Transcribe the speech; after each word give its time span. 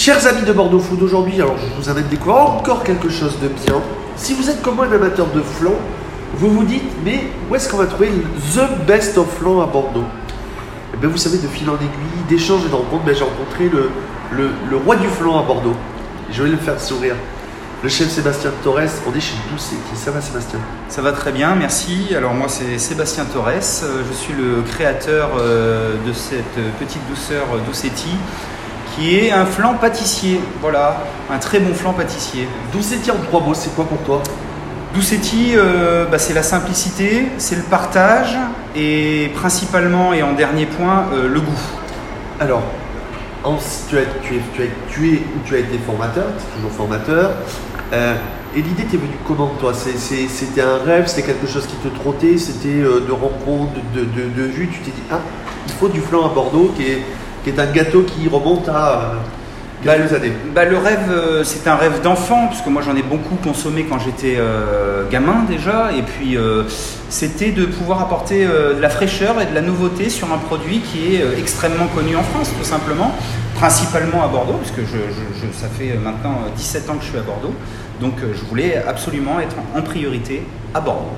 Chers 0.00 0.26
amis 0.26 0.46
de 0.46 0.54
Bordeaux 0.54 0.78
Food, 0.78 1.02
aujourd'hui, 1.02 1.34
alors 1.34 1.58
je 1.58 1.78
vous 1.78 1.90
amène 1.90 2.08
découvrir 2.08 2.40
encore 2.40 2.84
quelque 2.84 3.10
chose 3.10 3.38
de 3.38 3.48
bien. 3.48 3.82
Si 4.16 4.32
vous 4.32 4.48
êtes 4.48 4.62
comme 4.62 4.76
moi 4.76 4.86
un 4.86 4.92
amateur 4.92 5.26
de 5.26 5.42
flan, 5.42 5.74
vous 6.36 6.48
vous 6.48 6.64
dites, 6.64 6.90
mais 7.04 7.24
où 7.50 7.54
est-ce 7.54 7.68
qu'on 7.68 7.76
va 7.76 7.84
trouver 7.84 8.08
the 8.08 8.86
best 8.86 9.18
of 9.18 9.26
flan 9.38 9.60
à 9.60 9.66
Bordeaux? 9.66 10.06
Eh 10.94 10.96
bien, 10.96 11.10
vous 11.10 11.18
savez, 11.18 11.36
de 11.36 11.46
fil 11.46 11.68
en 11.68 11.74
aiguille, 11.74 12.24
d'échanges 12.30 12.64
et 12.64 12.70
de 12.70 12.74
rencontres, 12.74 13.04
ben, 13.04 13.14
j'ai 13.14 13.24
rencontré 13.24 13.68
le, 13.68 14.76
roi 14.78 14.96
du 14.96 15.06
flan 15.06 15.38
à 15.38 15.42
Bordeaux. 15.42 15.76
Je 16.32 16.42
vais 16.44 16.48
le 16.48 16.56
faire 16.56 16.80
sourire. 16.80 17.16
Le 17.82 17.90
chef 17.90 18.08
Sébastien 18.08 18.52
Torres, 18.64 18.88
on 19.06 19.14
est 19.14 19.20
chez 19.20 19.34
Doucetti. 19.52 19.96
Ça 19.96 20.12
va 20.12 20.22
Sébastien? 20.22 20.60
Ça 20.88 21.02
va 21.02 21.12
très 21.12 21.30
bien, 21.30 21.54
merci. 21.54 22.14
Alors 22.16 22.32
moi 22.32 22.48
c'est 22.48 22.78
Sébastien 22.78 23.26
Torres, 23.26 23.48
Euh, 23.48 24.02
je 24.08 24.14
suis 24.14 24.32
le 24.32 24.62
créateur 24.62 25.32
euh, 25.38 25.94
de 26.06 26.12
cette 26.14 26.58
petite 26.78 27.06
douceur 27.10 27.44
euh, 27.52 27.58
Doucetti 27.66 28.16
qui 28.96 29.16
est 29.18 29.30
un 29.30 29.46
flan 29.46 29.74
pâtissier, 29.74 30.40
voilà, 30.60 31.02
un 31.30 31.38
très 31.38 31.60
bon 31.60 31.72
flan 31.74 31.92
pâtissier. 31.92 32.48
Doucetti 32.72 33.10
en 33.10 33.16
trois 33.28 33.40
mots, 33.40 33.54
c'est 33.54 33.74
quoi 33.74 33.84
pour 33.84 33.98
toi 33.98 34.22
Doucetti, 34.94 35.52
euh, 35.54 36.04
bah, 36.10 36.18
c'est 36.18 36.34
la 36.34 36.42
simplicité, 36.42 37.26
c'est 37.38 37.54
le 37.56 37.62
partage 37.62 38.36
et 38.74 39.30
principalement 39.36 40.12
et 40.12 40.22
en 40.22 40.32
dernier 40.32 40.66
point 40.66 41.04
euh, 41.12 41.28
le 41.28 41.40
goût. 41.40 41.60
Alors, 42.40 42.62
en- 43.44 43.56
tu, 43.88 43.96
as, 43.98 44.02
tu, 44.22 44.34
es, 44.34 44.40
tu, 44.54 44.62
es, 44.64 44.70
tu, 44.88 45.14
es, 45.14 45.22
tu 45.44 45.54
as 45.54 45.58
été 45.58 45.78
formateur, 45.86 46.24
tu 46.36 46.42
es 46.42 46.56
toujours 46.56 46.72
formateur. 46.72 47.30
Euh, 47.92 48.14
et 48.56 48.62
l'idée 48.62 48.82
t'est 48.82 48.96
venue 48.96 49.14
comment 49.28 49.52
toi? 49.60 49.72
C'était 49.74 50.60
un 50.60 50.78
rêve, 50.84 51.06
c'était 51.06 51.22
quelque 51.28 51.46
chose 51.46 51.66
qui 51.66 51.76
te 51.76 51.88
trottait, 52.00 52.36
c'était 52.36 52.68
euh, 52.80 53.00
de 53.06 53.12
rencontres, 53.12 53.74
de, 53.94 54.00
de, 54.00 54.28
de. 54.28 54.48
Tu 54.56 54.66
t'es 54.80 54.90
dit, 54.90 55.02
ah, 55.12 55.20
il 55.68 55.72
faut 55.74 55.88
du 55.88 56.00
flan 56.00 56.26
à 56.26 56.34
Bordeaux, 56.34 56.72
qui 56.76 56.82
est, 56.82 57.02
qui 57.44 57.50
est 57.50 57.58
un 57.58 57.66
gâteau 57.66 58.02
qui 58.02 58.28
remonte 58.28 58.68
à 58.68 58.92
euh, 58.92 59.02
quelques 59.82 60.12
années. 60.12 60.32
Bah, 60.54 60.64
le 60.64 60.76
rêve, 60.76 61.10
euh, 61.10 61.44
c'est 61.44 61.68
un 61.68 61.76
rêve 61.76 62.00
d'enfant, 62.02 62.48
puisque 62.48 62.66
moi 62.66 62.82
j'en 62.82 62.96
ai 62.96 63.02
beaucoup 63.02 63.36
consommé 63.36 63.86
quand 63.88 63.98
j'étais 63.98 64.36
euh, 64.38 65.08
gamin 65.10 65.44
déjà, 65.48 65.90
et 65.96 66.02
puis 66.02 66.36
c'était 67.08 67.50
de 67.50 67.66
pouvoir 67.66 68.00
apporter 68.00 68.46
de 68.46 68.80
la 68.80 68.90
fraîcheur 68.90 69.40
et 69.40 69.46
de 69.46 69.54
la 69.54 69.62
nouveauté 69.62 70.10
sur 70.10 70.32
un 70.32 70.38
produit 70.38 70.80
qui 70.80 71.14
est 71.14 71.38
extrêmement 71.38 71.86
connu 71.86 72.16
en 72.16 72.22
France, 72.22 72.50
tout 72.58 72.64
simplement, 72.64 73.14
principalement 73.60 74.24
à 74.24 74.28
Bordeaux, 74.28 74.54
puisque 74.62 74.80
je, 74.90 74.96
ça 75.52 75.68
fait 75.68 75.92
maintenant 75.98 76.38
euh, 76.46 76.50
17 76.56 76.88
ans 76.88 76.94
que 76.94 77.04
je 77.04 77.10
suis 77.10 77.18
à 77.18 77.22
Bordeaux, 77.22 77.52
donc 78.00 78.14
euh, 78.22 78.32
je 78.34 78.42
voulais 78.46 78.76
absolument 78.88 79.38
être 79.38 79.54
en, 79.76 79.82
priorité 79.82 80.42
à 80.72 80.80
Bordeaux. 80.80 81.10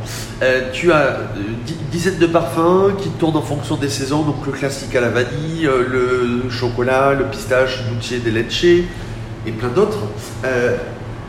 Euh, 0.43 0.71
tu 0.73 0.91
as 0.91 0.97
euh, 0.97 1.17
di- 1.65 1.77
dizaines 1.93 2.19
de 2.19 2.27
parfums 2.27 2.97
qui 3.01 3.11
tournent 3.11 3.37
en 3.37 3.43
fonction 3.43 3.77
des 3.77 3.89
saisons, 3.89 4.23
donc 4.23 4.45
le 4.45 4.51
classique 4.51 4.93
à 4.97 5.01
la 5.01 5.11
vanille, 5.11 5.67
euh, 5.69 6.43
le 6.45 6.51
chocolat, 6.51 7.13
le 7.15 7.27
pistache, 7.27 7.85
dulce 7.85 8.21
de 8.25 8.31
leche 8.31 8.65
et 8.65 9.53
plein 9.53 9.69
d'autres. 9.69 10.01
Euh, 10.45 10.77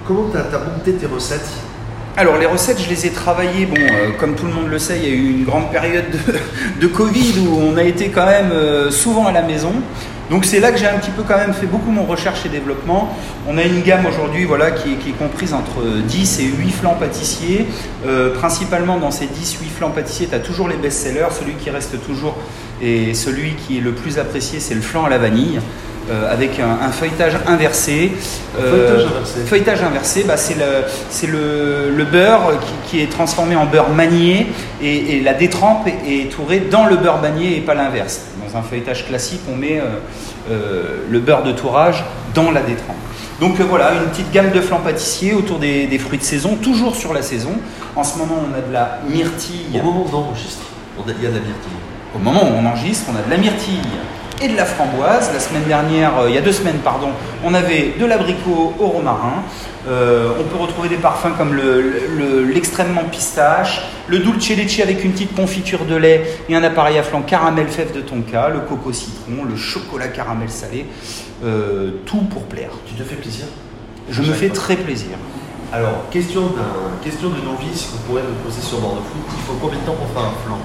comment 0.07 0.25
tu 0.31 0.37
as, 0.37 0.59
monté 0.59 0.93
tes 0.93 1.05
recettes? 1.05 1.47
Alors 2.15 2.37
les 2.37 2.45
recettes, 2.45 2.79
je 2.79 2.89
les 2.89 3.07
ai 3.07 3.09
travaillées, 3.09 3.65
bon, 3.65 3.75
euh, 3.75 4.11
comme 4.19 4.35
tout 4.35 4.45
le 4.45 4.53
monde 4.53 4.67
le 4.69 4.77
sait, 4.77 4.97
il 5.01 5.03
y 5.03 5.11
a 5.11 5.15
eu 5.15 5.31
une 5.31 5.45
grande 5.45 5.71
période 5.71 6.05
de, 6.79 6.87
Covid 6.87 7.39
où 7.39 7.59
on 7.59 7.75
a 7.75 7.83
été 7.83 8.09
quand 8.09 8.27
même 8.27 8.51
euh, 8.51 8.91
souvent 8.91 9.25
à 9.25 9.31
la 9.31 9.41
maison. 9.41 9.71
Donc 10.29 10.45
c'est 10.45 10.59
là 10.59 10.71
que 10.71 10.77
j'ai 10.77 10.85
un 10.87 10.99
petit 10.99 11.09
peu 11.09 11.23
quand 11.23 11.37
même 11.37 11.53
fait 11.53 11.65
beaucoup 11.65 11.89
mon 11.89 12.03
recherche 12.03 12.45
et 12.45 12.49
développement. 12.49 13.17
On 13.47 13.57
a 13.57 13.63
une 13.63 13.81
gamme 13.81 14.05
aujourd'hui 14.05 14.45
voilà, 14.45 14.69
qui, 14.69 14.91
est- 14.91 15.17
comprise 15.17 15.55
entre 15.55 15.83
10 16.07 16.39
et 16.39 16.43
8 16.43 16.71
flancs 16.71 16.97
pâtissiers. 16.99 17.65
Euh, 18.05 18.31
principalement 18.35 18.97
dans 18.97 19.11
ces 19.11 19.25
10-8 19.25 19.69
flancs 19.75 19.89
pâtissiers, 19.89 20.27
tu 20.27 20.35
as 20.35 20.39
toujours 20.39 20.67
les 20.67 20.77
best-sellers. 20.77 21.27
Celui 21.31 21.53
qui 21.53 21.71
reste 21.71 21.99
toujours 22.05 22.37
et 22.79 23.15
celui 23.15 23.53
qui 23.55 23.79
est 23.79 23.81
le 23.81 23.91
plus 23.91 24.19
apprécié, 24.19 24.59
c'est 24.59 24.75
le 24.75 24.81
flan 24.81 25.03
à 25.05 25.09
la 25.09 25.17
vanille. 25.17 25.59
Euh, 26.09 26.31
avec 26.33 26.59
un, 26.59 26.85
un 26.85 26.91
feuilletage 26.91 27.33
inversé. 27.47 28.11
Feuilletage 28.55 29.05
inversé. 29.05 29.39
Feuilletage 29.45 29.83
inversé, 29.83 30.23
bah, 30.23 30.37
c'est 30.37 30.55
le, 30.55 30.83
c'est 31.09 31.27
le, 31.27 31.91
le 31.95 32.03
beurre 32.05 32.51
qui, 32.59 32.89
qui 32.89 33.03
est 33.03 33.11
transformé 33.11 33.55
en 33.55 33.65
beurre 33.65 33.89
manié 33.89 34.47
et, 34.81 35.17
et 35.17 35.21
la 35.21 35.33
détrempe 35.33 35.87
est, 35.87 36.21
est 36.23 36.29
tourée 36.29 36.59
dans 36.59 36.85
le 36.85 36.97
beurre 36.97 37.21
manié 37.21 37.57
et 37.57 37.61
pas 37.61 37.73
l'inverse. 37.75 38.21
Dans 38.45 38.59
un 38.59 38.61
feuilletage 38.61 39.07
classique, 39.07 39.41
on 39.51 39.55
met 39.55 39.79
euh, 39.79 39.85
euh, 40.51 40.83
le 41.09 41.19
beurre 41.19 41.43
de 41.43 41.51
tourage 41.51 42.03
dans 42.35 42.51
la 42.51 42.61
détrempe. 42.61 42.97
Donc 43.39 43.59
euh, 43.59 43.63
voilà, 43.63 43.93
une 43.93 44.09
petite 44.09 44.31
gamme 44.31 44.51
de 44.51 44.61
flancs 44.61 44.81
pâtissiers 44.83 45.33
autour 45.33 45.57
des, 45.57 45.87
des 45.87 45.97
fruits 45.97 46.19
de 46.19 46.23
saison, 46.23 46.55
toujours 46.55 46.95
sur 46.95 47.13
la 47.13 47.21
saison. 47.21 47.53
En 47.95 48.03
ce 48.03 48.17
moment, 48.17 48.35
on 48.39 48.53
a 48.57 48.61
de 48.61 48.71
la 48.71 48.99
myrtille. 49.09 49.65
Au 49.73 49.83
moment 49.83 50.05
où 50.05 50.15
on 50.15 50.17
enregistre, 50.17 50.65
il 50.99 51.23
y 51.23 51.25
a 51.25 51.29
de 51.29 51.35
la 51.35 51.41
myrtille. 51.41 51.79
Au 52.15 52.19
moment 52.19 52.43
où 52.43 52.53
on 52.61 52.65
enregistre, 52.65 53.05
on 53.11 53.15
a 53.15 53.21
de 53.25 53.29
la 53.31 53.37
myrtille 53.37 53.81
et 54.43 54.47
de 54.49 54.57
la 54.57 54.65
framboise. 54.65 55.31
La 55.33 55.39
semaine 55.39 55.63
dernière, 55.63 56.17
euh, 56.19 56.29
il 56.29 56.35
y 56.35 56.37
a 56.37 56.41
deux 56.41 56.51
semaines, 56.51 56.79
pardon, 56.83 57.09
on 57.43 57.53
avait 57.53 57.93
de 57.99 58.05
l'abricot 58.05 58.73
au 58.79 58.87
romarin. 58.87 59.43
Euh, 59.87 60.29
on 60.39 60.43
peut 60.43 60.57
retrouver 60.61 60.89
des 60.89 60.95
parfums 60.97 61.33
comme 61.37 61.53
le- 61.53 61.81
le- 62.17 62.43
l'extrêmement 62.43 63.03
pistache, 63.11 63.81
le 64.07 64.19
dulce 64.19 64.49
leche 64.49 64.79
avec 64.79 65.03
une 65.03 65.11
petite 65.11 65.35
confiture 65.35 65.85
de 65.85 65.95
lait 65.95 66.23
et 66.49 66.55
un 66.55 66.63
appareil 66.63 66.97
à 66.97 67.03
flanc 67.03 67.21
caramel 67.21 67.67
fève 67.67 67.93
de 67.93 68.01
tonka, 68.01 68.49
le 68.49 68.59
coco 68.61 68.91
citron, 68.93 69.43
le 69.49 69.55
chocolat 69.55 70.07
caramel 70.09 70.49
salé, 70.49 70.85
euh, 71.43 71.91
tout 72.05 72.21
pour 72.31 72.43
plaire. 72.43 72.69
Tu 72.87 72.93
te 72.95 73.03
fais 73.03 73.15
plaisir? 73.15 73.45
Je 74.09 74.21
me 74.21 74.33
fais 74.33 74.47
fois. 74.47 74.55
très 74.55 74.75
plaisir. 74.75 75.15
Alors, 75.71 76.03
question, 76.11 76.41
d'un- 76.41 77.03
question 77.03 77.29
de 77.29 77.35
novice 77.43 77.87
qu'on 77.91 77.97
pourrait 78.09 78.21
nous 78.27 78.35
poser 78.47 78.61
sur 78.61 78.79
Bordeaux 78.79 79.01
Food, 79.01 79.23
il 79.37 79.43
faut 79.43 79.57
combien 79.59 79.79
de 79.79 79.83
temps 79.85 79.93
pour 79.95 80.07
faire 80.09 80.29
un 80.29 80.35
flan? 80.45 80.59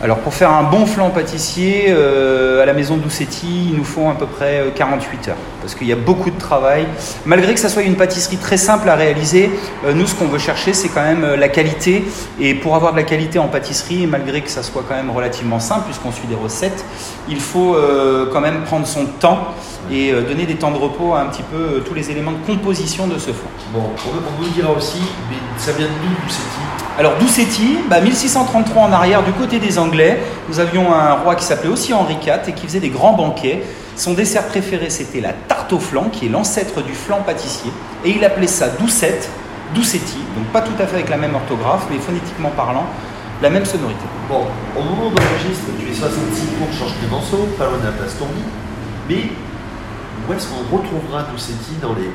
Alors 0.00 0.18
pour 0.18 0.32
faire 0.32 0.52
un 0.52 0.62
bon 0.62 0.86
flan 0.86 1.10
pâtissier 1.10 1.86
euh, 1.88 2.62
à 2.62 2.66
la 2.66 2.72
maison 2.72 2.96
Doucetti, 2.96 3.70
il 3.70 3.76
nous 3.76 3.84
faut 3.84 4.08
à 4.08 4.14
peu 4.14 4.26
près 4.26 4.60
euh, 4.60 4.70
48 4.72 5.28
heures 5.28 5.36
parce 5.60 5.74
qu'il 5.74 5.88
y 5.88 5.92
a 5.92 5.96
beaucoup 5.96 6.30
de 6.30 6.38
travail. 6.38 6.86
Malgré 7.26 7.52
que 7.52 7.58
ça 7.58 7.68
soit 7.68 7.82
une 7.82 7.96
pâtisserie 7.96 8.36
très 8.36 8.56
simple 8.56 8.88
à 8.88 8.94
réaliser, 8.94 9.50
euh, 9.84 9.92
nous 9.92 10.06
ce 10.06 10.14
qu'on 10.14 10.28
veut 10.28 10.38
chercher 10.38 10.72
c'est 10.72 10.88
quand 10.88 11.02
même 11.02 11.24
euh, 11.24 11.36
la 11.36 11.48
qualité 11.48 12.04
et 12.38 12.54
pour 12.54 12.76
avoir 12.76 12.92
de 12.92 12.96
la 12.96 13.02
qualité 13.02 13.40
en 13.40 13.48
pâtisserie, 13.48 14.06
malgré 14.06 14.40
que 14.40 14.50
ça 14.50 14.62
soit 14.62 14.84
quand 14.88 14.94
même 14.94 15.10
relativement 15.10 15.58
simple 15.58 15.86
puisqu'on 15.86 16.12
suit 16.12 16.28
des 16.28 16.36
recettes, 16.36 16.84
il 17.28 17.40
faut 17.40 17.74
euh, 17.74 18.28
quand 18.32 18.40
même 18.40 18.62
prendre 18.62 18.86
son 18.86 19.04
temps 19.06 19.48
et 19.90 20.12
euh, 20.12 20.22
donner 20.22 20.46
des 20.46 20.56
temps 20.56 20.70
de 20.70 20.78
repos 20.78 21.14
à 21.14 21.20
un 21.20 21.26
petit 21.26 21.42
peu 21.42 21.56
euh, 21.56 21.80
tous 21.80 21.94
les 21.94 22.10
éléments 22.10 22.32
de 22.32 22.46
composition 22.46 23.06
de 23.06 23.18
ce 23.18 23.30
flan. 23.30 23.48
Bon, 23.72 23.82
on, 24.06 24.42
le 24.42 24.50
dira 24.50 24.70
aussi, 24.72 25.00
mais 25.28 25.36
ça 25.58 25.72
vient 25.72 25.86
de 25.86 25.92
nous, 25.92 26.14
Doucetti 26.24 26.87
Alors 26.98 27.12
bah, 27.88 28.00
1633 28.00 28.82
en 28.82 28.92
arrière, 28.92 29.22
du 29.22 29.30
côté 29.30 29.60
des 29.60 29.78
Anglais, 29.78 30.20
nous 30.48 30.58
avions 30.58 30.92
un 30.92 31.12
roi 31.12 31.36
qui 31.36 31.44
s'appelait 31.44 31.70
aussi 31.70 31.94
Henri 31.94 32.14
IV 32.14 32.48
et 32.48 32.52
qui 32.52 32.66
faisait 32.66 32.80
des 32.80 32.88
grands 32.88 33.12
banquets. 33.12 33.62
Son 33.94 34.14
dessert 34.14 34.48
préféré, 34.48 34.90
c'était 34.90 35.20
la 35.20 35.32
tarte 35.32 35.72
au 35.72 35.78
flan, 35.78 36.08
qui 36.10 36.26
est 36.26 36.28
l'ancêtre 36.28 36.82
du 36.82 36.92
flan 36.94 37.22
pâtissier. 37.24 37.70
Et 38.04 38.10
il 38.10 38.24
appelait 38.24 38.48
ça 38.48 38.68
doucette, 38.70 39.30
doucetti, 39.76 40.18
donc 40.36 40.46
pas 40.46 40.60
tout 40.60 40.74
à 40.80 40.88
fait 40.88 40.96
avec 40.96 41.08
la 41.08 41.18
même 41.18 41.36
orthographe, 41.36 41.86
mais 41.88 41.98
phonétiquement 41.98 42.50
parlant, 42.50 42.86
la 43.42 43.50
même 43.50 43.64
sonorité. 43.64 44.02
Bon, 44.28 44.42
au 44.76 44.82
moment 44.82 45.04
où 45.04 45.12
on 45.12 45.36
enregistre, 45.36 45.66
tu 45.78 45.92
es 45.92 45.94
66 45.94 46.46
pour 46.58 46.72
Georges 46.72 46.98
Clémenceau, 46.98 47.48
pas 47.56 47.66
loin 47.66 47.78
de 47.78 47.86
la 47.86 47.92
place 47.92 48.16
mais 49.08 49.22
où 50.28 50.32
est-ce 50.32 50.48
qu'on 50.48 50.76
retrouvera 50.76 51.22
Doucetti 51.30 51.78
dans 51.80 51.94
les, 51.94 52.10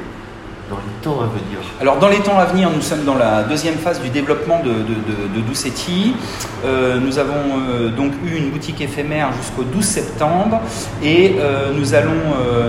dans 0.69 0.77
les 0.77 1.01
temps 1.01 1.21
à 1.21 1.25
venir 1.25 1.59
Alors 1.81 1.97
dans 1.97 2.07
les 2.07 2.19
temps 2.19 2.37
à 2.37 2.45
venir, 2.45 2.69
nous 2.73 2.81
sommes 2.81 3.03
dans 3.03 3.15
la 3.15 3.43
deuxième 3.43 3.75
phase 3.75 4.01
du 4.01 4.09
développement 4.09 4.61
de, 4.63 4.69
de. 4.69 5.43
Euh, 6.65 6.99
nous 6.99 7.19
avons 7.19 7.33
euh, 7.33 7.89
donc 7.89 8.11
eu 8.25 8.37
une 8.37 8.49
boutique 8.49 8.81
éphémère 8.81 9.29
jusqu'au 9.33 9.63
12 9.63 9.83
septembre 9.83 10.61
et 11.03 11.35
euh, 11.37 11.71
nous 11.77 11.93
allons 11.93 12.11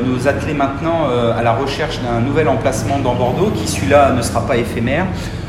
nous 0.04 0.28
atteler 0.28 0.54
maintenant 0.54 1.06
à 1.36 1.42
la 1.42 1.52
recherche 1.52 2.00
d'un 2.00 2.20
nouvel 2.20 2.48
emplacement 2.48 2.98
dans 2.98 3.14
Bordeaux 3.14 3.50
qui 3.54 3.66
celui-là 3.66 4.12
ne 4.12 4.22
sera 4.22 4.46
pas 4.46 4.56
éphémère. 4.56 5.06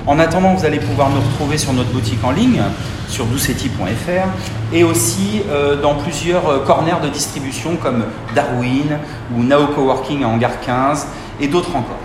En 0.07 0.19
attendant, 0.19 0.53
vous 0.53 0.66
allez 0.66 0.79
pouvoir 0.79 1.09
nous 1.09 1.22
retrouver 1.22 1.57
sur 1.57 1.73
notre 1.73 1.89
boutique 1.89 2.23
en 2.23 2.31
ligne, 2.31 2.62
sur 3.07 3.25
doucetti.fr, 3.25 4.73
et 4.73 4.83
aussi 4.83 5.41
dans 5.81 5.95
plusieurs 5.95 6.63
corners 6.63 7.01
de 7.03 7.09
distribution 7.09 7.75
comme 7.75 8.03
Darwin 8.35 9.00
ou 9.35 9.44
Nao 9.44 9.67
Coworking 9.67 10.23
à 10.23 10.27
Hangar 10.27 10.59
15 10.62 11.07
et 11.41 11.48
d'autres 11.48 11.75
encore. 11.75 12.05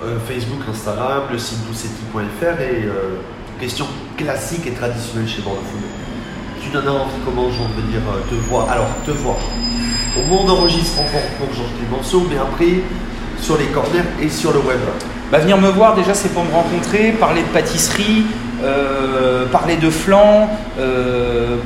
Euh, 0.00 0.16
Facebook, 0.28 0.60
Instagram, 0.70 1.22
le 1.32 1.38
site 1.38 1.58
doucetti.fr 1.66 2.60
et 2.60 2.84
euh, 2.84 3.18
question 3.58 3.84
classique 4.16 4.64
et 4.68 4.70
traditionnelle 4.70 5.28
chez 5.28 5.42
Bordeaux 5.42 5.60
Food. 5.72 5.82
Tu 6.62 6.70
donnes 6.70 6.88
envie 6.88 7.18
comment 7.24 7.50
j'en 7.50 7.64
veux 7.64 7.82
dire 7.90 8.02
euh, 8.08 8.30
te 8.30 8.36
voir? 8.48 8.70
Alors, 8.70 8.86
te 9.04 9.10
voir. 9.10 9.34
Au 10.16 10.22
moment 10.28 10.44
d'enregistrement 10.44 11.08
pour, 11.40 11.52
Georges 11.52 11.72
Clémenceau, 11.80 12.24
mais 12.30 12.36
après 12.38 12.80
sur 13.40 13.58
les 13.58 13.66
corners 13.66 14.04
et 14.22 14.28
sur 14.28 14.52
le 14.52 14.60
web. 14.60 14.78
Bah, 15.32 15.38
venir 15.38 15.58
me 15.58 15.68
voir 15.68 15.96
déjà 15.96 16.14
c'est 16.14 16.28
pour 16.28 16.44
me 16.44 16.52
rencontrer, 16.52 17.10
parler 17.18 17.42
de 17.42 17.48
pâtisserie, 17.48 18.24
parler 19.52 19.76
de 19.76 19.90
flan, 19.90 20.48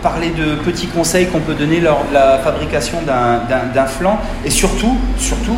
parler 0.03 0.31
de 0.31 0.57
petits 0.57 0.89
conseils 0.89 1.29
qu'on 1.29 1.41
peut 1.41 1.55
donner 1.55 1.81
lors 1.81 2.05
de 2.09 2.15
la 2.15 2.39
fabrication 2.39 2.99
d'un 3.03 3.87
flan 3.87 4.21
et 4.45 4.51
surtout, 4.51 4.99
surtout 5.17 5.57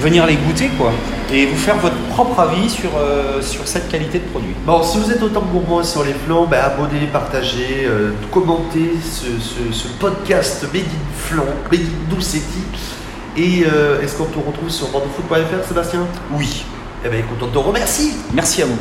venir 0.00 0.26
les 0.26 0.36
goûter 0.36 0.68
quoi 0.78 0.92
et 1.32 1.46
vous 1.46 1.56
faire 1.56 1.76
votre 1.78 1.96
propre 2.10 2.38
avis 2.40 2.68
sur, 2.68 2.90
euh, 2.98 3.40
sur 3.42 3.66
cette 3.66 3.88
qualité 3.88 4.18
de 4.18 4.24
produit. 4.24 4.54
Bon, 4.66 4.82
si 4.82 4.98
vous 4.98 5.10
êtes 5.10 5.22
autant 5.22 5.40
gourmand 5.42 5.82
sur 5.82 6.04
les 6.04 6.12
flancs, 6.26 6.46
ben, 6.46 6.60
abonnez, 6.62 7.06
partagez, 7.12 7.84
euh, 7.86 8.10
commentez 8.30 8.92
ce, 9.02 9.26
ce- 9.40 9.72
ce 9.72 9.88
podcast 9.98 10.64
Made 10.72 10.82
in 10.82 11.16
Flan, 11.16 11.44
Made 11.72 11.80
in 11.80 12.14
Doucetti. 12.14 12.62
Et 13.36 13.64
euh, 13.66 14.00
est-ce 14.00 14.16
qu'on 14.16 14.26
te 14.26 14.38
retrouve 14.38 14.70
sur 14.70 14.88
bordeauxfoot.fr, 14.88 15.66
Sébastien? 15.66 16.06
Oui. 16.32 16.64
Eh 17.04 17.08
bien, 17.08 17.18
écoute, 17.18 17.38
on 17.42 17.48
te 17.48 17.58
remercie. 17.58 18.12
Merci 18.32 18.62
à 18.62 18.66
vous. 18.66 18.78